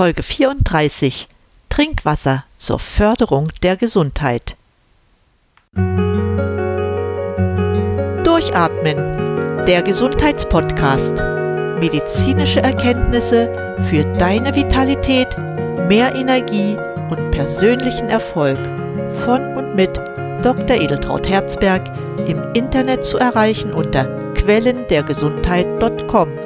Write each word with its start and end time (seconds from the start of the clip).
Folge 0.00 0.22
34 0.22 1.28
Trinkwasser 1.68 2.44
zur 2.56 2.78
Förderung 2.78 3.50
der 3.62 3.76
Gesundheit. 3.76 4.56
Durchatmen, 8.24 9.66
der 9.66 9.82
Gesundheitspodcast. 9.82 11.16
Medizinische 11.80 12.62
Erkenntnisse 12.62 13.76
für 13.90 14.04
deine 14.16 14.54
Vitalität, 14.54 15.36
mehr 15.86 16.14
Energie 16.14 16.78
und 17.10 17.30
persönlichen 17.30 18.08
Erfolg 18.08 18.58
von 19.26 19.54
und 19.54 19.74
mit 19.74 19.98
Dr. 20.42 20.80
Edeltraut 20.80 21.28
Herzberg 21.28 21.86
im 22.26 22.42
Internet 22.54 23.04
zu 23.04 23.18
erreichen 23.18 23.74
unter 23.74 24.06
quellendergesundheit.com. 24.32 26.39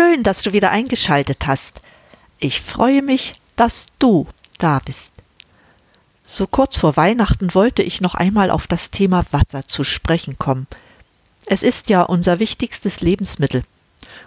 Schön, 0.00 0.22
dass 0.22 0.42
du 0.42 0.52
wieder 0.52 0.70
eingeschaltet 0.70 1.48
hast. 1.48 1.80
Ich 2.38 2.60
freue 2.60 3.02
mich, 3.02 3.32
dass 3.56 3.86
du 3.98 4.28
da 4.58 4.78
bist. 4.78 5.12
So 6.24 6.46
kurz 6.46 6.76
vor 6.76 6.96
Weihnachten 6.96 7.52
wollte 7.52 7.82
ich 7.82 8.00
noch 8.00 8.14
einmal 8.14 8.52
auf 8.52 8.68
das 8.68 8.92
Thema 8.92 9.24
Wasser 9.32 9.66
zu 9.66 9.82
sprechen 9.82 10.38
kommen. 10.38 10.68
Es 11.46 11.64
ist 11.64 11.90
ja 11.90 12.02
unser 12.02 12.38
wichtigstes 12.38 13.00
Lebensmittel. 13.00 13.64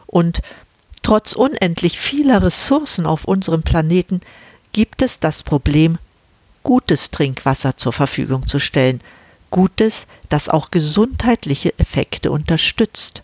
Und 0.08 0.42
trotz 1.04 1.32
unendlich 1.32 1.98
vieler 1.98 2.44
Ressourcen 2.44 3.06
auf 3.06 3.24
unserem 3.24 3.64
Planeten 3.64 4.20
gibt 4.74 5.02
es 5.02 5.22
das 5.22 5.42
Problem, 5.42 6.00
gutes 6.64 7.12
Trinkwasser 7.12 7.78
zur 7.78 7.94
Verfügung 7.94 8.46
zu 8.46 8.60
stellen, 8.60 9.00
gutes, 9.52 10.06
das 10.28 10.50
auch 10.50 10.70
gesundheitliche 10.70 11.80
Effekte 11.80 12.30
unterstützt. 12.30 13.24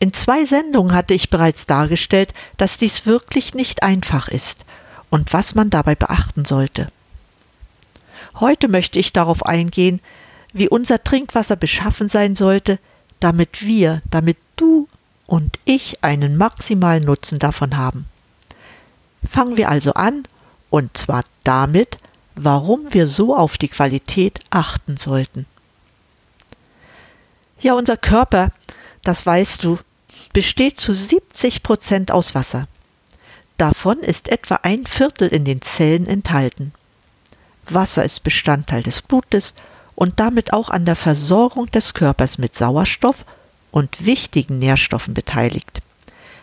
In 0.00 0.14
zwei 0.14 0.46
Sendungen 0.46 0.94
hatte 0.94 1.12
ich 1.12 1.28
bereits 1.28 1.66
dargestellt, 1.66 2.32
dass 2.56 2.78
dies 2.78 3.04
wirklich 3.04 3.52
nicht 3.52 3.82
einfach 3.82 4.28
ist 4.28 4.64
und 5.10 5.34
was 5.34 5.54
man 5.54 5.68
dabei 5.68 5.94
beachten 5.94 6.46
sollte. 6.46 6.88
Heute 8.36 8.68
möchte 8.68 8.98
ich 8.98 9.12
darauf 9.12 9.44
eingehen, 9.44 10.00
wie 10.54 10.70
unser 10.70 11.04
Trinkwasser 11.04 11.54
beschaffen 11.54 12.08
sein 12.08 12.34
sollte, 12.34 12.78
damit 13.20 13.62
wir, 13.62 14.00
damit 14.10 14.38
du 14.56 14.88
und 15.26 15.58
ich 15.66 16.02
einen 16.02 16.38
maximalen 16.38 17.04
Nutzen 17.04 17.38
davon 17.38 17.76
haben. 17.76 18.06
Fangen 19.30 19.58
wir 19.58 19.68
also 19.68 19.92
an, 19.92 20.24
und 20.70 20.96
zwar 20.96 21.24
damit, 21.44 21.98
warum 22.36 22.86
wir 22.90 23.06
so 23.06 23.36
auf 23.36 23.58
die 23.58 23.68
Qualität 23.68 24.40
achten 24.48 24.96
sollten. 24.96 25.44
Ja, 27.60 27.74
unser 27.74 27.98
Körper, 27.98 28.50
das 29.02 29.26
weißt 29.26 29.62
du, 29.64 29.78
besteht 30.32 30.78
zu 30.78 30.94
70 30.94 31.62
Prozent 31.62 32.12
aus 32.12 32.34
Wasser. 32.34 32.68
Davon 33.56 34.00
ist 34.00 34.28
etwa 34.28 34.60
ein 34.62 34.86
Viertel 34.86 35.28
in 35.28 35.44
den 35.44 35.60
Zellen 35.60 36.06
enthalten. 36.06 36.72
Wasser 37.68 38.04
ist 38.04 38.22
Bestandteil 38.22 38.82
des 38.82 39.02
Blutes 39.02 39.54
und 39.94 40.18
damit 40.18 40.52
auch 40.52 40.70
an 40.70 40.86
der 40.86 40.96
Versorgung 40.96 41.70
des 41.70 41.94
Körpers 41.94 42.38
mit 42.38 42.56
Sauerstoff 42.56 43.26
und 43.70 44.04
wichtigen 44.04 44.58
Nährstoffen 44.58 45.14
beteiligt. 45.14 45.80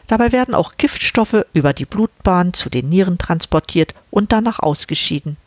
Dabei 0.06 0.32
werden 0.32 0.56
auch 0.56 0.74
Giftstoffe 0.78 1.46
über 1.54 1.74
die 1.74 1.86
Blutbahn 1.86 2.54
zu 2.54 2.70
den 2.70 2.88
Nieren 2.88 3.18
transportiert 3.18 3.94
und 4.10 4.32
danach 4.32 4.60
ausgeschieden. 4.60 5.38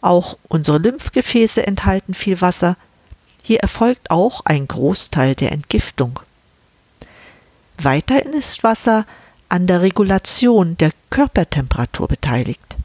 Auch 0.00 0.38
unsere 0.48 0.78
Lymphgefäße 0.78 1.66
enthalten 1.66 2.14
viel 2.14 2.40
Wasser. 2.40 2.76
Hier 3.42 3.60
erfolgt 3.60 4.10
auch 4.10 4.40
ein 4.44 4.66
Großteil 4.66 5.34
der 5.34 5.52
Entgiftung. 5.52 6.20
Weiterhin 7.78 8.32
ist 8.32 8.62
Wasser 8.62 9.06
an 9.48 9.66
der 9.66 9.82
Regulation 9.82 10.76
der 10.76 10.92
Körpertemperatur 11.10 12.08
beteiligt. 12.08 12.76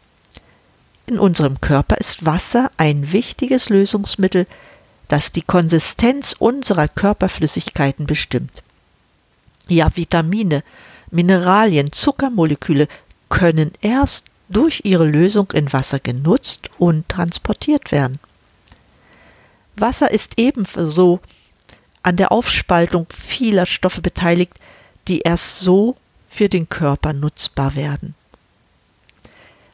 In 1.08 1.20
unserem 1.20 1.59
Körper 1.59 1.97
ist 1.97 2.25
Wasser 2.25 2.72
ein 2.78 3.12
wichtiges 3.12 3.69
Lösungsmittel, 3.69 4.46
das 5.07 5.31
die 5.31 5.41
Konsistenz 5.41 6.34
unserer 6.38 6.88
Körperflüssigkeiten 6.88 8.06
bestimmt. 8.06 8.63
Ja, 9.68 9.96
Vitamine, 9.96 10.63
Mineralien, 11.09 11.91
Zuckermoleküle 11.91 12.88
können 13.30 13.72
erst 13.81 14.28
durch 14.50 14.81
ihre 14.84 15.06
Lösung 15.06 15.51
in 15.51 15.72
Wasser 15.74 16.00
genutzt 16.00 16.69
und 16.78 17.07
transportiert 17.09 17.91
werden. 17.91 18.19
Wasser 19.75 20.12
ist 20.12 20.34
ebenso 20.38 21.19
an 22.03 22.18
der 22.18 22.31
Aufspaltung 22.31 23.07
vieler 23.13 23.66
Stoffe 23.66 24.01
beteiligt, 24.01 24.53
die 25.07 25.22
erst 25.22 25.59
so 25.59 25.95
für 26.29 26.50
den 26.50 26.69
Körper 26.69 27.13
nutzbar 27.13 27.75
werden. 27.75 28.16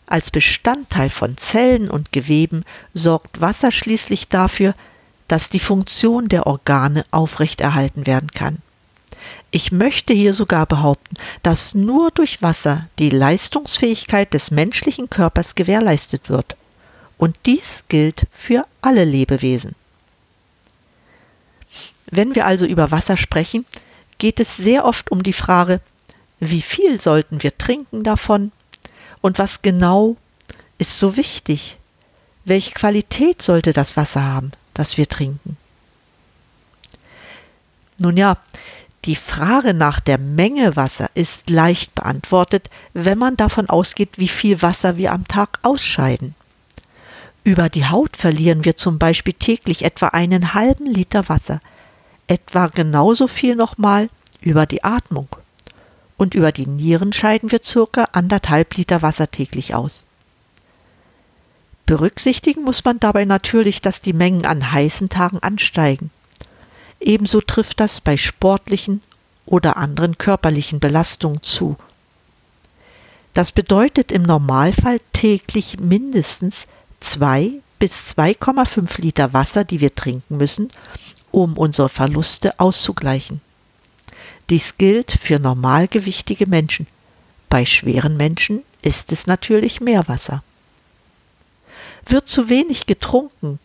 Als 0.05 0.31
Bestandteil 0.31 1.09
von 1.09 1.37
Zellen 1.37 1.89
und 1.89 2.13
Geweben 2.13 2.63
sorgt 2.93 3.41
Wasser 3.41 3.71
schließlich 3.71 4.29
dafür, 4.29 4.73
dass 5.27 5.49
die 5.49 5.59
Funktion 5.59 6.29
der 6.29 6.47
Organe 6.47 7.05
aufrechterhalten 7.11 8.07
werden 8.07 8.31
kann. 8.31 8.59
Ich 9.51 9.71
möchte 9.71 10.13
hier 10.13 10.33
sogar 10.33 10.65
behaupten, 10.65 11.15
dass 11.43 11.75
nur 11.75 12.11
durch 12.11 12.41
Wasser 12.41 12.87
die 12.99 13.09
Leistungsfähigkeit 13.09 14.33
des 14.33 14.51
menschlichen 14.51 15.09
Körpers 15.09 15.55
gewährleistet 15.55 16.29
wird. 16.29 16.55
Und 17.17 17.35
dies 17.45 17.83
gilt 17.89 18.27
für 18.31 18.65
alle 18.81 19.03
Lebewesen. 19.03 19.75
Wenn 22.09 22.35
wir 22.35 22.45
also 22.45 22.65
über 22.65 22.91
Wasser 22.91 23.17
sprechen, 23.17 23.65
geht 24.17 24.39
es 24.39 24.57
sehr 24.57 24.85
oft 24.85 25.11
um 25.11 25.23
die 25.23 25.33
Frage, 25.33 25.79
wie 26.39 26.61
viel 26.61 27.01
sollten 27.01 27.41
wir 27.43 27.57
trinken 27.57 28.03
davon 28.03 28.51
und 29.21 29.39
was 29.39 29.61
genau 29.61 30.17
ist 30.77 30.99
so 30.99 31.17
wichtig? 31.17 31.77
Welche 32.45 32.73
Qualität 32.73 33.41
sollte 33.41 33.73
das 33.73 33.97
Wasser 33.97 34.23
haben, 34.23 34.51
das 34.73 34.97
wir 34.97 35.09
trinken? 35.09 35.57
Nun 37.97 38.15
ja, 38.15 38.37
die 39.05 39.15
Frage 39.15 39.73
nach 39.73 39.99
der 39.99 40.17
Menge 40.17 40.75
Wasser 40.75 41.09
ist 41.13 41.49
leicht 41.49 41.95
beantwortet, 41.95 42.69
wenn 42.93 43.17
man 43.17 43.37
davon 43.37 43.69
ausgeht, 43.69 44.17
wie 44.17 44.27
viel 44.27 44.61
Wasser 44.61 44.97
wir 44.97 45.13
am 45.13 45.27
Tag 45.27 45.59
ausscheiden. 45.63 46.35
Über 47.43 47.69
die 47.69 47.85
Haut 47.85 48.17
verlieren 48.17 48.65
wir 48.65 48.75
zum 48.75 48.99
Beispiel 48.99 49.33
täglich 49.33 49.85
etwa 49.85 50.07
einen 50.07 50.53
halben 50.53 50.85
Liter 50.85 51.29
Wasser, 51.29 51.61
etwa 52.27 52.67
genauso 52.67 53.27
viel 53.27 53.55
nochmal 53.55 54.09
über 54.41 54.65
die 54.65 54.83
Atmung. 54.83 55.27
Und 56.17 56.33
über 56.33 56.51
die 56.51 56.67
Nieren 56.67 57.13
scheiden 57.13 57.51
wir 57.51 57.61
circa 57.63 58.09
anderthalb 58.11 58.75
Liter 58.75 59.01
Wasser 59.01 59.29
täglich 59.29 59.75
aus. 59.75 60.05
Berücksichtigen 61.85 62.63
muss 62.63 62.83
man 62.83 62.99
dabei 62.99 63.25
natürlich, 63.25 63.81
dass 63.81 64.01
die 64.01 64.13
Mengen 64.13 64.45
an 64.45 64.71
heißen 64.71 65.09
Tagen 65.09 65.39
ansteigen. 65.39 66.11
Ebenso 66.99 67.41
trifft 67.41 67.79
das 67.79 68.01
bei 68.01 68.17
sportlichen 68.17 69.01
oder 69.45 69.77
anderen 69.77 70.17
körperlichen 70.17 70.79
Belastungen 70.79 71.41
zu. 71.43 71.77
Das 73.33 73.51
bedeutet 73.51 74.11
im 74.11 74.23
Normalfall 74.23 74.99
täglich 75.13 75.79
mindestens 75.79 76.67
zwei 76.99 77.53
bis 77.79 78.15
2,5 78.17 78.99
Liter 78.99 79.33
Wasser, 79.33 79.63
die 79.63 79.79
wir 79.79 79.93
trinken 79.93 80.37
müssen, 80.37 80.71
um 81.31 81.57
unsere 81.57 81.89
Verluste 81.89 82.59
auszugleichen. 82.59 83.41
Dies 84.49 84.77
gilt 84.77 85.11
für 85.11 85.39
normalgewichtige 85.39 86.47
Menschen. 86.47 86.87
Bei 87.49 87.65
schweren 87.65 88.17
Menschen 88.17 88.63
ist 88.81 89.11
es 89.11 89.27
natürlich 89.27 89.81
mehr 89.81 90.07
Wasser. 90.07 90.43
Wird 92.05 92.27
zu 92.27 92.47
wenig 92.47 92.85
getrunken, 92.85 93.59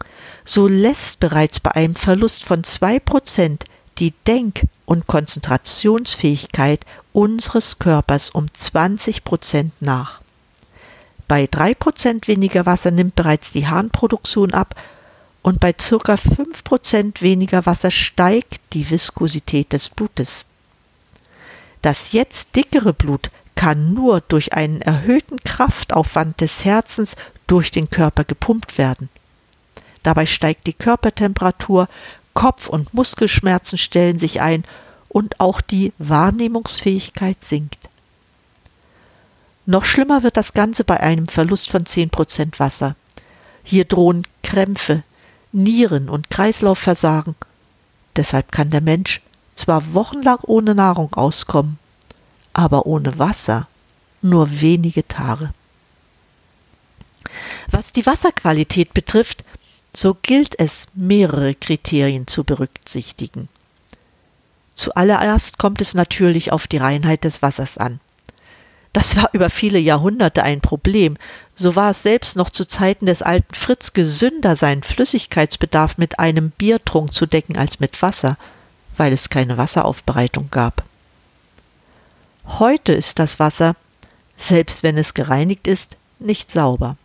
so 0.44 0.66
lässt 0.66 1.20
bereits 1.20 1.60
bei 1.60 1.70
einem 1.72 1.94
Verlust 1.94 2.44
von 2.44 2.64
zwei 2.64 2.98
Prozent 2.98 3.64
die 3.98 4.12
Denk- 4.26 4.66
und 4.84 5.06
Konzentrationsfähigkeit 5.06 6.84
unseres 7.12 7.78
Körpers 7.78 8.30
um 8.30 8.46
20 8.52 9.22
Prozent 9.22 9.72
nach. 9.80 10.20
Bei 11.28 11.46
drei 11.46 11.74
Prozent 11.74 12.26
weniger 12.26 12.66
Wasser 12.66 12.90
nimmt 12.90 13.14
bereits 13.14 13.52
die 13.52 13.66
Harnproduktion 13.66 14.52
ab 14.52 14.74
und 15.42 15.60
bei 15.60 15.74
fünf 15.74 16.64
Prozent 16.64 17.20
weniger 17.20 17.66
Wasser 17.66 17.90
steigt 17.90 18.60
die 18.72 18.88
Viskosität 18.88 19.72
des 19.72 19.88
Blutes. 19.88 20.44
Das 21.82 22.12
jetzt 22.12 22.54
dickere 22.54 22.92
Blut 22.92 23.30
kann 23.56 23.92
nur 23.92 24.20
durch 24.20 24.54
einen 24.54 24.80
erhöhten 24.82 25.38
Kraftaufwand 25.44 26.40
des 26.40 26.64
Herzens 26.64 27.16
durch 27.46 27.70
den 27.70 27.90
Körper 27.90 28.24
gepumpt 28.24 28.78
werden. 28.78 29.08
Dabei 30.02 30.26
steigt 30.26 30.66
die 30.66 30.72
Körpertemperatur, 30.72 31.88
Kopf- 32.34 32.68
und 32.68 32.94
Muskelschmerzen 32.94 33.78
stellen 33.78 34.18
sich 34.18 34.40
ein 34.40 34.64
und 35.08 35.40
auch 35.40 35.60
die 35.60 35.92
Wahrnehmungsfähigkeit 35.98 37.44
sinkt. 37.44 37.88
Noch 39.66 39.84
schlimmer 39.84 40.22
wird 40.22 40.36
das 40.36 40.54
Ganze 40.54 40.82
bei 40.82 40.98
einem 41.00 41.26
Verlust 41.26 41.70
von 41.70 41.84
10% 41.84 42.58
Wasser. 42.58 42.96
Hier 43.62 43.84
drohen 43.84 44.26
Krämpfe, 44.42 45.04
Nieren- 45.52 46.08
und 46.08 46.30
Kreislaufversagen. 46.30 47.34
Deshalb 48.16 48.52
kann 48.52 48.70
der 48.70 48.80
Mensch 48.80 49.20
zwar 49.54 49.94
wochenlang 49.94 50.38
ohne 50.42 50.74
Nahrung 50.74 51.12
auskommen, 51.14 51.78
aber 52.52 52.86
ohne 52.86 53.18
Wasser 53.18 53.68
nur 54.22 54.60
wenige 54.60 55.06
Tage. 55.06 55.52
Was 57.70 57.92
die 57.92 58.06
Wasserqualität 58.06 58.94
betrifft, 58.94 59.44
so 59.94 60.14
gilt 60.14 60.58
es, 60.58 60.86
mehrere 60.94 61.54
Kriterien 61.54 62.26
zu 62.26 62.44
berücksichtigen. 62.44 63.48
Zuallererst 64.74 65.58
kommt 65.58 65.80
es 65.80 65.94
natürlich 65.94 66.50
auf 66.50 66.66
die 66.66 66.78
Reinheit 66.78 67.24
des 67.24 67.42
Wassers 67.42 67.76
an. 67.76 68.00
Das 68.92 69.16
war 69.16 69.30
über 69.32 69.48
viele 69.48 69.78
Jahrhunderte 69.78 70.42
ein 70.42 70.60
Problem. 70.60 71.16
So 71.56 71.76
war 71.76 71.90
es 71.90 72.02
selbst 72.02 72.36
noch 72.36 72.50
zu 72.50 72.66
Zeiten 72.66 73.06
des 73.06 73.22
alten 73.22 73.54
Fritz 73.54 73.94
gesünder, 73.94 74.54
seinen 74.54 74.82
Flüssigkeitsbedarf 74.82 75.96
mit 75.96 76.18
einem 76.18 76.50
Biertrunk 76.50 77.14
zu 77.14 77.26
decken 77.26 77.56
als 77.56 77.80
mit 77.80 78.00
Wasser, 78.02 78.36
weil 78.96 79.12
es 79.12 79.30
keine 79.30 79.56
Wasseraufbereitung 79.56 80.48
gab. 80.50 80.84
Heute 82.58 82.92
ist 82.92 83.18
das 83.18 83.38
Wasser, 83.38 83.76
selbst 84.36 84.82
wenn 84.82 84.98
es 84.98 85.14
gereinigt 85.14 85.66
ist, 85.66 85.96
nicht 86.18 86.50
sauber. 86.50 86.96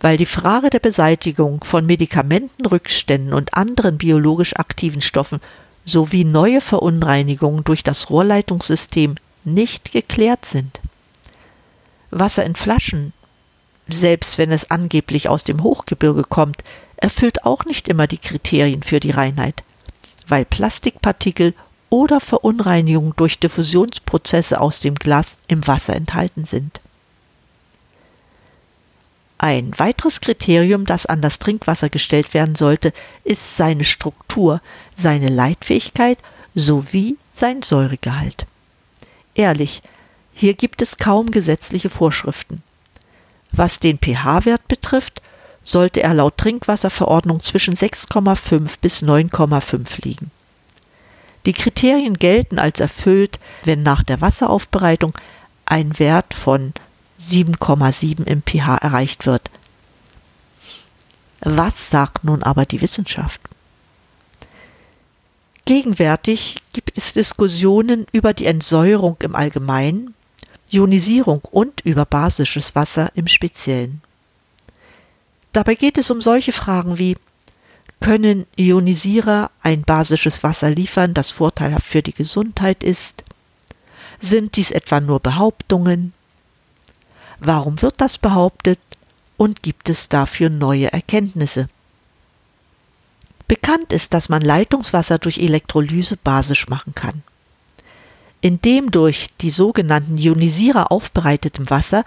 Weil 0.00 0.18
die 0.18 0.26
Frage 0.26 0.68
der 0.68 0.80
Beseitigung 0.80 1.64
von 1.64 1.86
Medikamentenrückständen 1.86 3.32
und 3.32 3.54
anderen 3.54 3.96
biologisch 3.96 4.56
aktiven 4.56 5.00
Stoffen 5.00 5.40
sowie 5.86 6.24
neue 6.24 6.60
Verunreinigungen 6.60 7.64
durch 7.64 7.82
das 7.82 8.10
Rohrleitungssystem 8.10 9.14
nicht 9.46 9.92
geklärt 9.92 10.44
sind. 10.44 10.80
Wasser 12.10 12.44
in 12.44 12.54
Flaschen, 12.54 13.12
selbst 13.88 14.38
wenn 14.38 14.52
es 14.52 14.70
angeblich 14.70 15.28
aus 15.28 15.44
dem 15.44 15.62
Hochgebirge 15.62 16.24
kommt, 16.24 16.62
erfüllt 16.96 17.44
auch 17.44 17.64
nicht 17.64 17.88
immer 17.88 18.06
die 18.06 18.18
Kriterien 18.18 18.82
für 18.82 19.00
die 19.00 19.10
Reinheit, 19.10 19.62
weil 20.26 20.44
Plastikpartikel 20.44 21.54
oder 21.88 22.20
Verunreinigungen 22.20 23.12
durch 23.16 23.38
Diffusionsprozesse 23.38 24.60
aus 24.60 24.80
dem 24.80 24.96
Glas 24.96 25.38
im 25.46 25.66
Wasser 25.66 25.94
enthalten 25.94 26.44
sind. 26.44 26.80
Ein 29.38 29.78
weiteres 29.78 30.20
Kriterium, 30.20 30.86
das 30.86 31.06
an 31.06 31.20
das 31.20 31.38
Trinkwasser 31.38 31.90
gestellt 31.90 32.32
werden 32.34 32.56
sollte, 32.56 32.92
ist 33.22 33.56
seine 33.56 33.84
Struktur, 33.84 34.62
seine 34.96 35.28
Leitfähigkeit 35.28 36.18
sowie 36.54 37.18
sein 37.32 37.62
Säuregehalt. 37.62 38.46
Ehrlich, 39.36 39.82
hier 40.32 40.54
gibt 40.54 40.80
es 40.80 40.96
kaum 40.96 41.30
gesetzliche 41.30 41.90
Vorschriften. 41.90 42.62
Was 43.52 43.80
den 43.80 43.98
pH-Wert 43.98 44.66
betrifft, 44.66 45.20
sollte 45.62 46.02
er 46.02 46.14
laut 46.14 46.38
Trinkwasserverordnung 46.38 47.40
zwischen 47.40 47.74
6,5 47.74 48.76
bis 48.80 49.02
9,5 49.02 50.04
liegen. 50.04 50.30
Die 51.44 51.52
Kriterien 51.52 52.14
gelten 52.14 52.58
als 52.58 52.80
erfüllt, 52.80 53.38
wenn 53.64 53.82
nach 53.82 54.02
der 54.02 54.20
Wasseraufbereitung 54.20 55.14
ein 55.66 55.98
Wert 55.98 56.32
von 56.32 56.72
7,7 57.20 58.24
im 58.24 58.42
pH 58.42 58.76
erreicht 58.78 59.26
wird. 59.26 59.50
Was 61.40 61.90
sagt 61.90 62.24
nun 62.24 62.42
aber 62.42 62.64
die 62.64 62.80
Wissenschaft? 62.80 63.40
Gegenwärtig 65.66 66.62
gibt 66.72 66.96
es 66.96 67.12
Diskussionen 67.12 68.06
über 68.12 68.32
die 68.32 68.46
Entsäuerung 68.46 69.16
im 69.20 69.34
Allgemeinen, 69.34 70.14
Ionisierung 70.70 71.40
und 71.50 71.80
über 71.80 72.04
basisches 72.04 72.76
Wasser 72.76 73.10
im 73.16 73.26
Speziellen. 73.26 74.00
Dabei 75.52 75.74
geht 75.74 75.98
es 75.98 76.10
um 76.12 76.22
solche 76.22 76.52
Fragen 76.52 77.00
wie 77.00 77.16
können 77.98 78.46
Ionisierer 78.56 79.50
ein 79.60 79.82
basisches 79.82 80.44
Wasser 80.44 80.70
liefern, 80.70 81.14
das 81.14 81.32
vorteilhaft 81.32 81.86
für 81.86 82.02
die 82.02 82.14
Gesundheit 82.14 82.84
ist? 82.84 83.24
Sind 84.20 84.54
dies 84.54 84.70
etwa 84.70 85.00
nur 85.00 85.18
Behauptungen? 85.18 86.12
Warum 87.40 87.82
wird 87.82 88.00
das 88.00 88.18
behauptet 88.18 88.78
und 89.36 89.64
gibt 89.64 89.88
es 89.88 90.08
dafür 90.08 90.48
neue 90.48 90.92
Erkenntnisse? 90.92 91.68
Bekannt 93.48 93.92
ist, 93.92 94.12
dass 94.12 94.28
man 94.28 94.42
Leitungswasser 94.42 95.18
durch 95.18 95.38
Elektrolyse 95.38 96.16
basisch 96.16 96.68
machen 96.68 96.94
kann. 96.94 97.22
In 98.40 98.60
dem 98.60 98.90
durch 98.90 99.28
die 99.40 99.50
sogenannten 99.50 100.18
Ionisierer 100.18 100.90
aufbereiteten 100.90 101.70
Wasser 101.70 102.04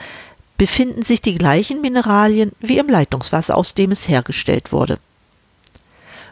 befinden 0.57 1.03
sich 1.03 1.21
die 1.21 1.35
gleichen 1.35 1.81
Mineralien 1.81 2.51
wie 2.59 2.77
im 2.77 2.89
Leitungswasser, 2.89 3.57
aus 3.57 3.73
dem 3.73 3.91
es 3.91 4.07
hergestellt 4.07 4.71
wurde. 4.71 4.99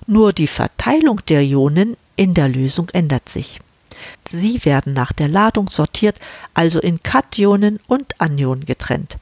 Nur 0.05 0.33
die 0.33 0.47
Verteilung 0.47 1.21
der 1.27 1.41
Ionen 1.41 1.97
in 2.15 2.33
der 2.33 2.49
Lösung 2.49 2.89
ändert 2.89 3.29
sich. 3.29 3.59
Sie 4.29 4.63
werden 4.65 4.93
nach 4.93 5.13
der 5.13 5.29
Ladung 5.29 5.69
sortiert, 5.69 6.19
also 6.53 6.79
in 6.79 7.01
Kationen 7.01 7.79
und 7.87 8.19
Anionen 8.19 8.65
getrennt. 8.65 9.17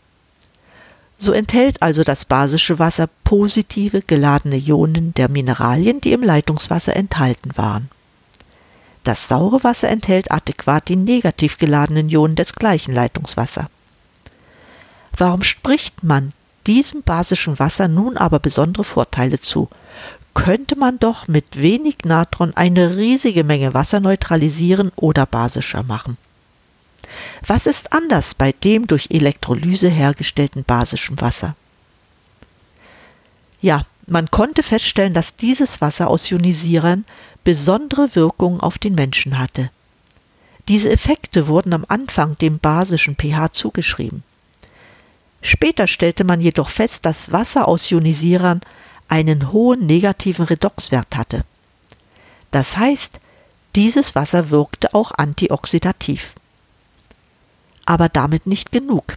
So 1.18 1.32
enthält 1.32 1.82
also 1.82 2.04
das 2.04 2.26
basische 2.26 2.78
Wasser 2.78 3.10
positive 3.24 4.02
geladene 4.02 4.58
Ionen 4.58 5.14
der 5.14 5.30
Mineralien, 5.30 6.02
die 6.02 6.14
im 6.14 6.24
Leitungswasser 6.24 6.96
enthalten 6.96 7.52
waren. 7.56 7.90
Das 9.04 9.28
saure 9.28 9.64
Wasser 9.64 9.90
enthält 9.90 10.32
adäquat 10.32 10.90
die 10.90 10.96
negativ 10.96 11.58
geladenen 11.58 12.10
Ionen 12.10 12.36
des 12.36 12.56
gleichen 12.56 12.94
Leitungswassers. 12.94 13.68
Warum 15.16 15.44
spricht 15.44 16.04
man 16.04 16.34
diesem 16.68 17.04
basischen 17.04 17.60
Wasser 17.60 17.88
nun 17.88 18.18
aber 18.18 18.40
besondere 18.40 18.84
Vorteile 18.84 19.40
zu? 19.40 19.70
könnte 20.36 20.76
man 20.76 21.00
doch 21.00 21.28
mit 21.28 21.60
wenig 21.60 22.00
Natron 22.04 22.56
eine 22.56 22.98
riesige 22.98 23.44
Menge 23.44 23.74
Wasser 23.74 24.00
neutralisieren 24.00 24.92
oder 24.96 25.26
basischer 25.26 25.82
machen. 25.82 26.18
Was 27.46 27.66
ist 27.66 27.94
anders 27.94 28.36
bei 28.36 28.52
dem 28.52 28.88
durch 28.88 29.08
Elektrolyse 29.10 29.90
hergestellten 29.90 30.64
basischen 30.64 31.20
Wasser? 31.22 31.56
Ja, 33.62 33.86
man 34.08 34.30
konnte 34.30 34.64
feststellen, 34.64 35.14
dass 35.14 35.36
dieses 35.36 35.82
Wasser 35.82 36.10
aus 36.10 36.30
Ionisierern 36.30 37.06
besondere 37.44 38.16
Wirkungen 38.16 38.60
auf 38.60 38.78
den 38.78 38.96
Menschen 38.96 39.40
hatte. 39.40 39.72
Diese 40.68 40.90
Effekte 40.92 41.48
wurden 41.48 41.74
am 41.74 41.86
Anfang 41.88 42.38
dem 42.38 42.60
basischen 42.60 43.16
pH 43.16 43.54
zugeschrieben. 43.54 44.24
Später 45.42 45.88
stellte 45.88 46.24
man 46.24 46.40
jedoch 46.40 46.70
fest, 46.70 47.06
dass 47.06 47.32
Wasser 47.32 47.68
aus 47.68 47.92
Ionisierern 47.92 48.62
einen 49.08 49.52
hohen 49.52 49.86
negativen 49.86 50.46
Redoxwert 50.46 51.16
hatte. 51.16 51.44
Das 52.50 52.78
heißt, 52.78 53.20
dieses 53.76 54.16
Wasser 54.16 54.50
wirkte 54.50 54.94
auch 54.94 55.12
antioxidativ. 55.12 56.34
Aber 57.86 58.10
damit 58.10 58.48
nicht 58.48 58.72
genug. 58.72 59.16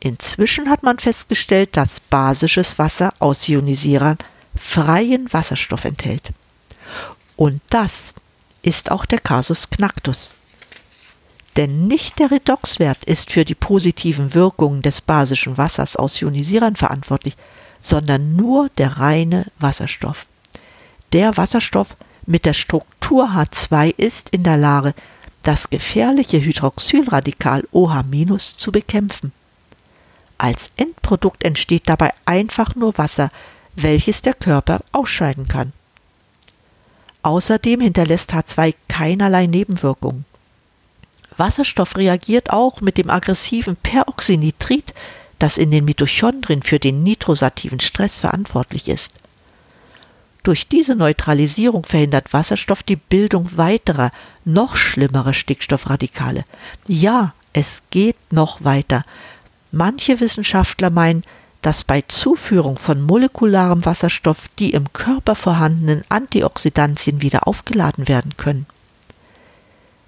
Inzwischen 0.00 0.68
hat 0.68 0.82
man 0.82 0.98
festgestellt, 0.98 1.76
dass 1.76 2.00
basisches 2.00 2.78
Wasser 2.78 3.14
aus 3.20 3.48
Ionisierern 3.48 4.18
freien 4.54 5.32
Wasserstoff 5.32 5.84
enthält. 5.84 6.32
Und 7.36 7.60
das 7.70 8.14
ist 8.62 8.90
auch 8.90 9.06
der 9.06 9.18
Kasus 9.18 9.70
Knacktus. 9.70 10.34
Denn 11.56 11.86
nicht 11.86 12.18
der 12.18 12.30
Redoxwert 12.30 13.04
ist 13.04 13.30
für 13.30 13.44
die 13.44 13.54
positiven 13.54 14.34
Wirkungen 14.34 14.82
des 14.82 15.00
basischen 15.00 15.56
Wassers 15.56 15.96
aus 15.96 16.20
Ionisierern 16.20 16.76
verantwortlich, 16.76 17.36
sondern 17.80 18.34
nur 18.34 18.70
der 18.76 18.98
reine 18.98 19.46
Wasserstoff. 19.60 20.26
Der 21.12 21.36
Wasserstoff 21.36 21.96
mit 22.26 22.44
der 22.44 22.54
Struktur 22.54 23.30
H2 23.30 23.94
ist 23.96 24.30
in 24.30 24.42
der 24.42 24.56
Lage, 24.56 24.94
das 25.44 25.70
gefährliche 25.70 26.40
Hydroxylradikal 26.40 27.64
OH- 27.72 28.56
zu 28.56 28.72
bekämpfen. 28.72 29.32
Als 30.38 30.70
Endprodukt 30.76 31.44
entsteht 31.44 31.84
dabei 31.86 32.12
einfach 32.24 32.74
nur 32.74 32.98
Wasser, 32.98 33.30
welches 33.76 34.22
der 34.22 34.34
Körper 34.34 34.80
ausscheiden 34.92 35.46
kann. 35.48 35.72
Außerdem 37.22 37.80
hinterlässt 37.80 38.34
H2 38.34 38.74
keinerlei 38.88 39.46
Nebenwirkungen. 39.46 40.24
Wasserstoff 41.36 41.96
reagiert 41.96 42.52
auch 42.52 42.80
mit 42.80 42.98
dem 42.98 43.10
aggressiven 43.10 43.76
Peroxynitrit 43.76 44.92
das 45.38 45.58
in 45.58 45.70
den 45.70 45.84
Mitochondrien 45.84 46.62
für 46.62 46.78
den 46.78 47.02
nitrosativen 47.02 47.80
Stress 47.80 48.16
verantwortlich 48.16 48.88
ist. 48.88 49.12
Durch 50.44 50.68
diese 50.68 50.94
Neutralisierung 50.94 51.84
verhindert 51.84 52.32
Wasserstoff 52.32 52.84
die 52.84 52.96
Bildung 52.96 53.56
weiterer, 53.56 54.12
noch 54.44 54.76
schlimmerer 54.76 55.32
Stickstoffradikale. 55.32 56.44
Ja, 56.86 57.34
es 57.52 57.82
geht 57.90 58.16
noch 58.30 58.62
weiter. 58.62 59.04
Manche 59.72 60.20
Wissenschaftler 60.20 60.90
meinen, 60.90 61.24
dass 61.62 61.82
bei 61.82 62.02
Zuführung 62.02 62.78
von 62.78 63.02
molekularem 63.02 63.84
Wasserstoff 63.84 64.48
die 64.60 64.72
im 64.72 64.92
Körper 64.92 65.34
vorhandenen 65.34 66.04
Antioxidantien 66.08 67.22
wieder 67.22 67.48
aufgeladen 67.48 68.06
werden 68.06 68.36
können. 68.36 68.66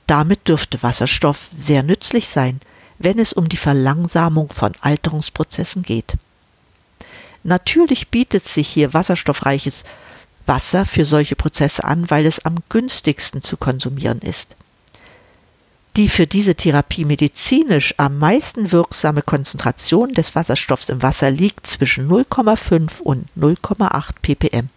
Damit 0.07 0.47
dürfte 0.47 0.81
Wasserstoff 0.85 1.49
sehr 1.51 1.83
nützlich 1.83 2.29
sein– 2.29 2.61
wenn 2.99 3.19
es 3.19 3.33
um 3.33 3.49
die 3.49 3.57
Verlangsamung 3.57 4.51
von 4.51 4.73
Alterungsprozessen 4.81 5.83
geht. 5.83 6.15
Natürlich 7.45 8.09
bietet 8.09 8.49
sich 8.49 8.69
hier 8.69 8.95
wasserstoffreiches 8.95 9.85
Wasser 10.47 10.87
für 10.87 11.05
solche 11.05 11.37
Prozesse 11.37 11.85
an, 11.85 12.11
weil 12.11 12.27
es 12.27 12.45
am 12.45 12.57
günstigsten 12.69 13.43
zu 13.43 13.57
konsumieren 13.57 14.21
ist. 14.21 14.57
Die 15.97 16.09
für 16.09 16.27
diese 16.27 16.55
Therapie 16.55 17.07
medizinisch 17.07 17.95
am 17.97 18.19
meisten 18.19 18.71
wirksame 18.71 19.23
Konzentration 19.23 20.13
des 20.13 20.35
Wasserstoffs 20.35 20.91
im 20.91 21.03
Wasser 21.03 21.31
liegt 21.31 21.67
zwischen 21.67 22.09
0,5 22.09 23.01
und 23.01 23.27
0,8 23.39 24.13
ppm. 24.21 24.69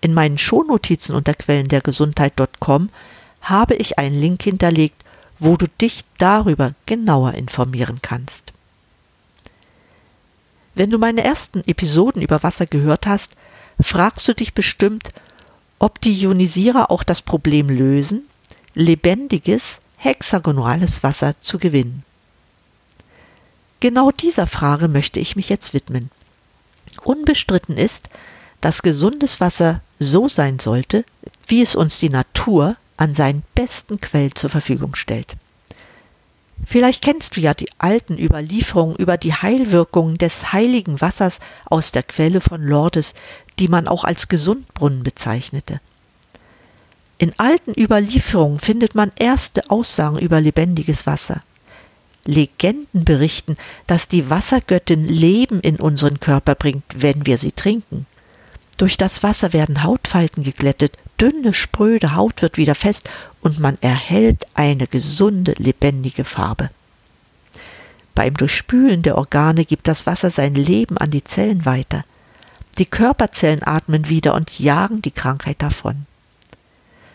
In 0.00 0.14
meinen 0.14 0.38
Shownotizen 0.38 1.14
unter 1.14 1.34
Quellen 1.34 1.68
der 1.68 1.82
Gesundheit.com 1.82 2.88
habe 3.42 3.74
ich 3.74 3.98
einen 3.98 4.18
Link 4.18 4.42
hinterlegt, 4.42 5.04
wo 5.38 5.56
du 5.56 5.66
dich 5.80 6.04
darüber 6.16 6.72
genauer 6.86 7.34
informieren 7.34 7.98
kannst. 8.00 8.52
Wenn 10.74 10.90
du 10.90 10.98
meine 10.98 11.22
ersten 11.22 11.60
Episoden 11.66 12.22
über 12.22 12.42
Wasser 12.42 12.66
gehört 12.66 13.06
hast, 13.06 13.36
fragst 13.80 14.26
du 14.28 14.34
dich 14.34 14.54
bestimmt, 14.54 15.10
ob 15.78 16.00
die 16.00 16.12
Ionisierer 16.12 16.90
auch 16.90 17.02
das 17.02 17.22
Problem 17.22 17.68
lösen, 17.68 18.26
lebendiges, 18.74 19.78
hexagonales 19.96 21.02
Wasser 21.02 21.34
zu 21.40 21.58
gewinnen. 21.58 22.04
Genau 23.80 24.10
dieser 24.10 24.46
Frage 24.46 24.88
möchte 24.88 25.20
ich 25.20 25.36
mich 25.36 25.48
jetzt 25.48 25.74
widmen. 25.74 26.10
Unbestritten 27.02 27.76
ist, 27.76 28.08
dass 28.60 28.82
gesundes 28.82 29.40
Wasser 29.40 29.82
so 29.98 30.28
sein 30.28 30.58
sollte, 30.58 31.04
wie 31.46 31.62
es 31.62 31.76
uns 31.76 31.98
die 31.98 32.08
Natur 32.08 32.76
an 32.96 33.14
seinen 33.14 33.42
besten 33.54 34.00
Quellen 34.00 34.34
zur 34.34 34.50
Verfügung 34.50 34.94
stellt. 34.94 35.36
Vielleicht 36.66 37.02
kennst 37.02 37.36
du 37.36 37.40
ja 37.40 37.54
die 37.54 37.68
alten 37.78 38.18
Überlieferungen 38.18 38.96
über 38.96 39.16
die 39.16 39.34
Heilwirkungen 39.34 40.16
des 40.16 40.52
heiligen 40.52 41.00
Wassers 41.00 41.40
aus 41.66 41.92
der 41.92 42.02
Quelle 42.02 42.40
von 42.40 42.62
Lourdes, 42.62 43.14
die 43.58 43.68
man 43.68 43.88
auch 43.88 44.04
als 44.04 44.28
Gesundbrunnen 44.28 45.02
bezeichnete. 45.02 45.80
In 47.18 47.32
alten 47.38 47.78
Überlieferungen 47.78 48.58
findet 48.58 48.94
man 48.94 49.12
erste 49.16 49.70
Aussagen 49.70 50.18
über 50.18 50.40
lebendiges 50.40 51.06
Wasser. 51.06 51.42
Legenden 52.24 53.04
berichten, 53.04 53.56
dass 53.86 54.08
die 54.08 54.30
Wassergöttin 54.30 55.06
Leben 55.06 55.60
in 55.60 55.76
unseren 55.76 56.20
Körper 56.20 56.54
bringt, 56.54 56.84
wenn 56.96 57.26
wir 57.26 57.38
sie 57.38 57.52
trinken. 57.52 58.06
Durch 58.78 58.96
das 58.96 59.22
Wasser 59.22 59.52
werden 59.52 59.82
Hautfalten 59.82 60.42
geglättet, 60.42 60.98
dünne, 61.24 61.54
spröde 61.54 62.14
Haut 62.14 62.42
wird 62.42 62.58
wieder 62.58 62.74
fest 62.74 63.08
und 63.40 63.58
man 63.58 63.78
erhält 63.80 64.46
eine 64.52 64.86
gesunde, 64.86 65.54
lebendige 65.56 66.24
Farbe. 66.24 66.68
Beim 68.14 68.34
Durchspülen 68.34 69.02
der 69.02 69.16
Organe 69.16 69.64
gibt 69.64 69.88
das 69.88 70.06
Wasser 70.06 70.30
sein 70.30 70.54
Leben 70.54 70.98
an 70.98 71.10
die 71.10 71.24
Zellen 71.24 71.64
weiter. 71.64 72.04
Die 72.76 72.84
Körperzellen 72.84 73.62
atmen 73.64 74.08
wieder 74.08 74.34
und 74.34 74.58
jagen 74.58 75.00
die 75.00 75.12
Krankheit 75.12 75.62
davon. 75.62 76.06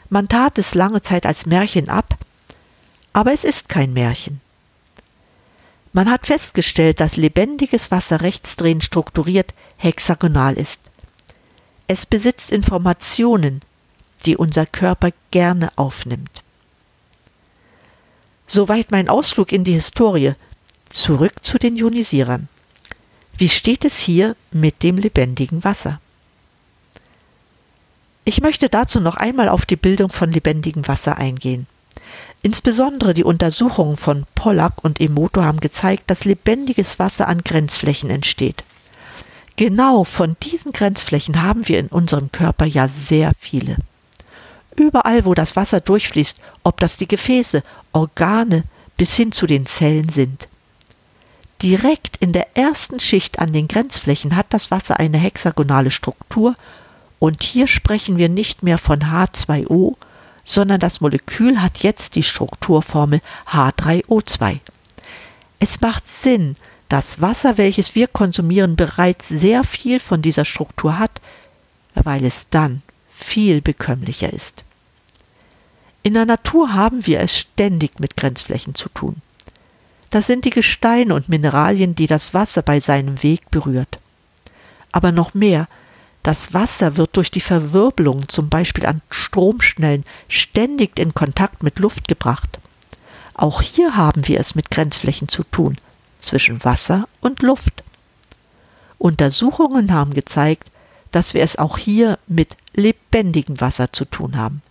Man 0.10 0.28
tat 0.28 0.58
es 0.58 0.74
lange 0.74 1.02
Zeit 1.02 1.28
als 1.28 1.46
Märchen 1.46 1.88
ab, 1.88 2.18
aber 3.14 3.32
es 3.32 3.44
ist 3.44 3.70
kein 3.70 3.94
Märchen. 3.94 4.42
Man 5.94 6.10
hat 6.10 6.26
festgestellt, 6.26 7.00
dass 7.00 7.16
lebendiges 7.16 7.92
Wasser 7.92 8.22
rechtsdrehend 8.22 8.84
strukturiert 8.84 9.54
hexagonal 9.78 10.56
ist. 10.56 10.82
Es 11.88 12.06
besitzt 12.06 12.52
Informationen, 12.52 13.62
die 14.26 14.38
unser 14.38 14.66
Körper 14.66 15.12
gerne 15.32 15.70
aufnimmt. 15.76 16.44
Soweit 18.48 18.92
mein 18.92 19.10
Ausflug 19.10 19.52
in 19.52 19.64
die 19.64 19.74
Historie. 19.74 20.34
Zurück 20.90 21.44
zu 21.44 21.60
den 21.60 21.78
Ionisierern. 21.78 22.48
Wie 23.38 23.50
steht 23.50 23.86
es 23.86 24.00
hier 24.00 24.36
mit 24.52 24.82
dem 24.82 24.98
lebendigen 24.98 25.64
Wasser? 25.64 26.02
Ich 28.26 28.42
möchte 28.42 28.70
dazu 28.70 29.00
noch 29.00 29.16
einmal 29.16 29.50
auf 29.50 29.66
die 29.66 29.76
Bildung 29.76 30.10
von 30.10 30.32
lebendigem 30.32 30.88
Wasser 30.88 31.18
eingehen. 31.18 31.68
Insbesondere 32.42 33.14
die 33.14 33.24
Untersuchungen 33.24 33.98
von 33.98 34.26
Pollack 34.36 34.84
und 34.84 35.00
Emoto 35.00 35.44
haben 35.44 35.60
gezeigt, 35.60 36.04
dass 36.08 36.26
lebendiges 36.26 37.00
Wasser 37.00 37.28
an 37.28 37.44
Grenzflächen 37.44 38.10
entsteht. 38.10 38.64
Genau 39.58 40.06
von 40.06 40.36
diesen 40.42 40.72
Grenzflächen 40.72 41.42
haben 41.42 41.68
wir 41.68 41.80
in 41.80 41.88
unserem 41.88 42.32
Körper 42.32 42.66
ja 42.66 42.88
sehr 42.88 43.34
viele. 43.40 43.78
Überall, 44.80 45.26
wo 45.26 45.34
das 45.34 45.58
Wasser 45.58 45.82
durchfließt, 45.82 46.40
ob 46.64 46.80
das 46.80 46.96
die 46.96 47.08
Gefäße, 47.08 47.64
Organe 47.92 48.64
bis 48.96 49.14
hin 49.14 49.34
zu 49.34 49.46
den 49.46 49.66
Zellen 49.66 50.08
sind. 50.08 50.48
Direkt 51.62 52.16
in 52.18 52.32
der 52.32 52.56
ersten 52.56 53.02
Schicht 53.02 53.40
an 53.40 53.52
den 53.52 53.68
Grenzflächen 53.68 54.38
hat 54.38 54.46
das 54.52 54.72
Wasser 54.72 54.98
eine 54.98 55.18
hexagonale 55.18 55.92
Struktur 55.92 56.56
und 57.20 57.44
hier 57.44 57.68
sprechen 57.68 58.18
wir 58.18 58.30
nicht 58.30 58.64
mehr 58.64 58.78
von 58.78 59.02
H2O, 59.02 59.98
sondern 60.46 60.80
das 60.80 61.02
Molekül 61.02 61.62
hat 61.62 61.80
jetzt 61.80 62.16
die 62.16 62.24
Strukturformel 62.24 63.20
H3O2. 63.52 64.60
Es 65.60 65.82
macht 65.82 66.08
Sinn, 66.08 66.56
das 66.88 67.20
Wasser, 67.20 67.58
welches 67.58 67.96
wir 67.96 68.08
konsumieren, 68.08 68.78
bereits 68.78 69.28
sehr 69.28 69.66
viel 69.66 70.00
von 70.00 70.22
dieser 70.22 70.46
Struktur 70.46 70.98
hat, 70.98 71.20
weil 71.96 72.24
es 72.24 72.48
dann 72.50 72.82
viel 73.12 73.62
bekömmlicher 73.62 74.32
ist. 74.32 74.64
In 76.10 76.16
der 76.16 76.26
Natur 76.26 76.74
haben 76.74 77.06
wir 77.06 77.20
es 77.20 77.38
ständig 77.38 78.00
mit 78.00 78.18
Grenzflächen 78.18 78.74
zu 78.74 78.90
tun. 78.90 79.18
Das 80.10 80.26
sind 80.26 80.44
die 80.44 80.50
Gesteine 80.50 81.14
und 81.14 81.30
Mineralien, 81.30 81.94
die 81.94 82.08
das 82.08 82.34
Wasser 82.34 82.64
bei 82.64 82.80
seinem 82.80 83.22
Weg 83.22 83.52
berührt. 83.52 84.00
Aber 84.92 85.12
noch 85.12 85.36
mehr, 85.36 85.68
das 86.24 86.52
Wasser 86.52 86.98
wird 86.98 87.16
durch 87.16 87.30
die 87.30 87.42
Verwirbelung, 87.42 88.28
zum 88.28 88.50
Beispiel 88.50 88.88
an 88.88 89.04
Stromschnellen, 89.12 90.04
ständig 90.30 90.98
in 90.98 91.14
Kontakt 91.14 91.62
mit 91.62 91.78
Luft 91.78 92.08
gebracht. 92.08 92.58
Auch 93.36 93.62
hier 93.62 93.96
haben 93.96 94.28
wir 94.28 94.40
es 94.40 94.56
mit 94.56 94.72
Grenzflächen 94.72 95.28
zu 95.28 95.44
tun, 95.44 95.78
zwischen 96.20 96.64
Wasser 96.64 97.08
und 97.22 97.44
Luft. 97.44 97.84
Untersuchungen 98.98 99.94
haben 99.94 100.16
gezeigt, 100.16 100.72
dass 101.12 101.36
wir 101.36 101.44
es 101.44 101.58
auch 101.58 101.78
hier 101.78 102.18
mit 102.26 102.58
lebendigem 102.74 103.62
Wasser 103.62 103.94
zu 103.94 104.06
tun 104.06 104.38
haben. 104.38 104.64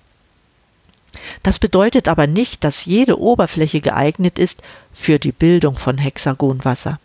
Das 1.42 1.58
bedeutet 1.58 2.08
aber 2.08 2.26
nicht, 2.26 2.64
dass 2.64 2.84
jede 2.84 3.18
Oberfläche 3.20 3.80
geeignet 3.80 4.38
ist 4.38 4.62
für 4.92 5.18
die 5.18 5.32
Bildung 5.32 5.76
von 5.76 5.98
Hexagonwasser. 5.98 6.98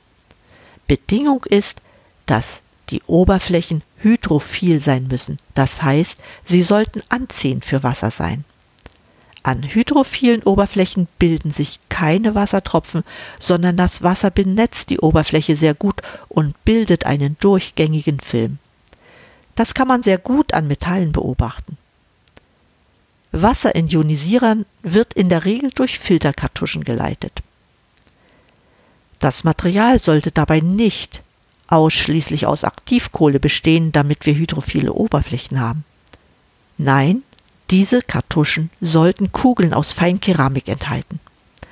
Bedingung 0.88 1.43
ist, 1.45 1.81
dass 2.25 2.62
die 2.89 3.01
Oberflächen 3.07 3.83
hydrophil 4.00 4.79
sein 4.81 5.07
müssen, 5.07 5.38
das 5.53 5.81
heißt, 5.81 6.19
sie 6.45 6.62
sollten 6.62 7.01
anziehend 7.10 7.63
für 7.63 7.83
Wasser 7.83 8.12
sein. 8.12 8.43
An 9.43 9.63
hydrophilen 9.63 10.43
Oberflächen 10.43 11.07
bilden 11.19 11.51
sich 11.51 11.79
keine 11.89 12.33
Wassertropfen, 12.33 13.03
sondern 13.39 13.75
das 13.75 14.01
Wasser 14.01 14.31
benetzt 14.31 14.89
die 14.89 15.00
Oberfläche 15.00 15.57
sehr 15.57 15.74
gut 15.74 16.01
und 16.29 16.55
bildet 16.63 17.05
einen 17.05 17.38
durchgängigen 17.39 18.22
Film. 18.22 18.60
Das 19.55 19.74
kann 19.74 19.88
man 19.88 20.01
sehr 20.01 20.17
gut 20.17 20.53
an 20.53 20.67
Metallen 20.67 21.12
beobachten. 21.12 21.77
Wasser 23.33 23.73
in 23.73 23.89
Ionisierern 23.89 24.65
wird 24.83 25.13
in 25.15 25.27
der 25.27 25.43
Regel 25.43 25.71
durch 25.71 25.97
Filterkartuschen 25.97 26.83
geleitet. 26.83 27.41
Das 29.19 29.43
Material 29.43 30.01
sollte 30.01 30.31
dabei 30.31 30.59
nicht 30.59 31.23
ausschließlich 31.67 32.45
aus 32.45 32.63
Aktivkohle 32.63 33.39
bestehen, 33.39 33.91
damit 33.91 34.27
wir 34.27 34.35
hydrophile 34.35 34.93
Oberflächen 34.93 35.59
haben. 35.59 35.83
Nein, 36.77 37.23
diese 37.71 38.03
Kartuschen 38.03 38.69
sollten 38.81 39.31
Kugeln 39.31 39.73
aus 39.73 39.93
Feinkeramik 39.93 40.67
enthalten. 40.67 41.19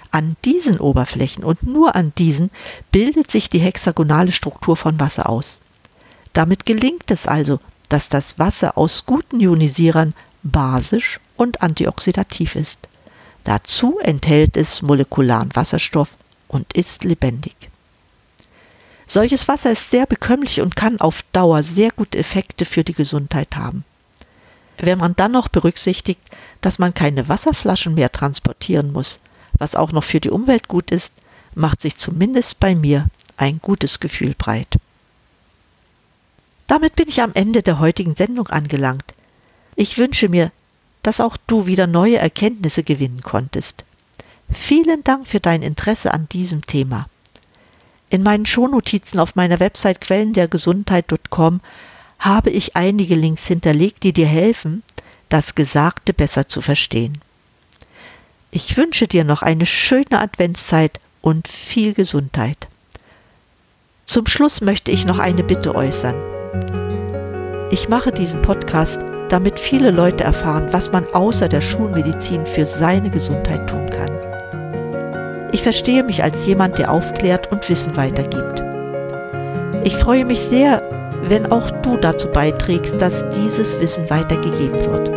An 0.09 0.35
diesen 0.43 0.79
Oberflächen 0.79 1.43
und 1.43 1.63
nur 1.63 1.95
an 1.95 2.11
diesen 2.17 2.49
bildet 2.91 3.29
sich 3.29 3.49
die 3.49 3.59
hexagonale 3.59 4.31
Struktur 4.31 4.75
von 4.75 4.99
Wasser 4.99 5.29
aus. 5.29 5.59
Damit 6.33 6.65
gelingt 6.65 7.11
es 7.11 7.27
also, 7.27 7.59
dass 7.87 8.09
das 8.09 8.39
Wasser 8.39 8.77
aus 8.77 9.05
guten 9.05 9.39
Ionisierern 9.39 10.13
basisch 10.43 11.19
und 11.41 11.63
antioxidativ 11.63 12.55
ist. 12.55 12.87
Dazu 13.45 13.97
enthält 13.97 14.55
es 14.57 14.83
molekularen 14.83 15.49
Wasserstoff 15.55 16.15
und 16.47 16.71
ist 16.73 17.03
lebendig. 17.03 17.55
Solches 19.07 19.47
Wasser 19.47 19.71
ist 19.71 19.89
sehr 19.89 20.05
bekömmlich 20.05 20.61
und 20.61 20.75
kann 20.75 21.01
auf 21.01 21.23
Dauer 21.33 21.63
sehr 21.63 21.89
gute 21.89 22.19
Effekte 22.19 22.63
für 22.63 22.83
die 22.83 22.93
Gesundheit 22.93 23.55
haben. 23.55 23.83
Wenn 24.77 24.99
man 24.99 25.15
dann 25.15 25.31
noch 25.31 25.47
berücksichtigt, 25.47 26.21
dass 26.61 26.77
man 26.77 26.93
keine 26.93 27.27
Wasserflaschen 27.27 27.95
mehr 27.95 28.11
transportieren 28.11 28.91
muss, 28.91 29.19
was 29.57 29.75
auch 29.75 29.91
noch 29.91 30.03
für 30.03 30.19
die 30.19 30.29
Umwelt 30.29 30.67
gut 30.67 30.91
ist, 30.91 31.13
macht 31.55 31.81
sich 31.81 31.97
zumindest 31.97 32.59
bei 32.59 32.75
mir 32.75 33.07
ein 33.35 33.59
gutes 33.63 33.99
Gefühl 33.99 34.35
breit. 34.37 34.77
Damit 36.67 36.95
bin 36.95 37.09
ich 37.09 37.23
am 37.23 37.33
Ende 37.33 37.63
der 37.63 37.79
heutigen 37.79 38.15
Sendung 38.15 38.47
angelangt. 38.47 39.15
Ich 39.75 39.97
wünsche 39.97 40.29
mir, 40.29 40.51
dass 41.03 41.21
auch 41.21 41.37
du 41.47 41.65
wieder 41.65 41.87
neue 41.87 42.17
Erkenntnisse 42.17 42.83
gewinnen 42.83 43.21
konntest. 43.21 43.83
Vielen 44.51 45.03
Dank 45.03 45.27
für 45.27 45.39
dein 45.39 45.61
Interesse 45.61 46.13
an 46.13 46.27
diesem 46.29 46.65
Thema. 46.65 47.07
In 48.09 48.23
meinen 48.23 48.45
Shownotizen 48.45 49.19
auf 49.19 49.35
meiner 49.35 49.59
Website 49.59 50.01
quellendergesundheit.com 50.01 51.61
habe 52.19 52.49
ich 52.49 52.75
einige 52.75 53.15
Links 53.15 53.47
hinterlegt, 53.47 54.03
die 54.03 54.13
dir 54.13 54.27
helfen, 54.27 54.83
das 55.29 55.55
Gesagte 55.55 56.13
besser 56.13 56.47
zu 56.47 56.61
verstehen. 56.61 57.19
Ich 58.51 58.75
wünsche 58.75 59.07
dir 59.07 59.23
noch 59.23 59.41
eine 59.41 59.65
schöne 59.65 60.19
Adventszeit 60.19 60.99
und 61.21 61.47
viel 61.47 61.93
Gesundheit. 61.93 62.67
Zum 64.05 64.27
Schluss 64.27 64.59
möchte 64.59 64.91
ich 64.91 65.05
noch 65.05 65.19
eine 65.19 65.43
Bitte 65.43 65.73
äußern. 65.73 66.15
Ich 67.71 67.87
mache 67.87 68.11
diesen 68.11 68.41
Podcast, 68.41 68.99
damit 69.31 69.59
viele 69.59 69.91
Leute 69.91 70.25
erfahren, 70.25 70.67
was 70.71 70.91
man 70.91 71.05
außer 71.13 71.47
der 71.47 71.61
Schulmedizin 71.61 72.45
für 72.45 72.65
seine 72.65 73.09
Gesundheit 73.09 73.65
tun 73.69 73.89
kann. 73.89 74.11
Ich 75.53 75.63
verstehe 75.63 76.03
mich 76.03 76.21
als 76.21 76.45
jemand, 76.45 76.77
der 76.77 76.91
aufklärt 76.91 77.51
und 77.51 77.67
Wissen 77.69 77.95
weitergibt. 77.95 78.63
Ich 79.83 79.95
freue 79.95 80.25
mich 80.25 80.41
sehr, 80.41 80.81
wenn 81.23 81.51
auch 81.51 81.71
du 81.81 81.97
dazu 81.97 82.27
beiträgst, 82.27 83.01
dass 83.01 83.25
dieses 83.29 83.79
Wissen 83.79 84.09
weitergegeben 84.09 84.79
wird. 84.85 85.11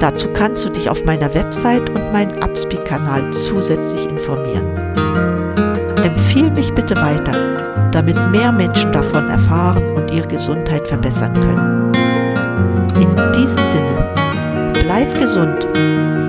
Dazu 0.00 0.28
kannst 0.32 0.64
du 0.64 0.68
dich 0.70 0.88
auf 0.88 1.04
meiner 1.04 1.32
Website 1.34 1.88
und 1.90 2.12
meinem 2.12 2.38
Upspeak-Kanal 2.38 3.32
zusätzlich 3.32 4.08
informieren. 4.08 4.66
Empfehle 6.04 6.50
mich 6.50 6.72
bitte 6.74 6.96
weiter, 6.96 7.90
damit 7.90 8.16
mehr 8.30 8.52
Menschen 8.52 8.92
davon 8.92 9.28
erfahren 9.28 9.84
und 9.92 10.10
ihre 10.12 10.28
Gesundheit 10.28 10.86
verbessern 10.86 11.32
können. 11.34 11.93
In 12.96 13.32
diesem 13.32 13.64
Sinne, 13.66 14.72
bleib 14.72 15.12
gesund, 15.18 15.66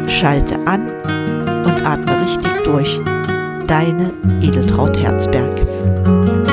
schalte 0.09 0.55
an 0.65 0.87
und 1.63 1.85
atme 1.85 2.21
richtig 2.21 2.51
durch. 2.63 2.99
Deine 3.67 4.11
Edeltraut 4.41 4.97
Herzberg. 4.97 6.44